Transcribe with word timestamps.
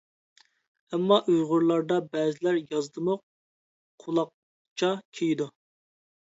ئەمما 0.95 1.19
ئۇيغۇرلاردا 1.31 1.99
بەزىلەر 2.15 2.59
يازدىمۇ 2.73 3.19
قۇلاقچا 4.07 4.93
كىيىدۇ. 5.21 5.53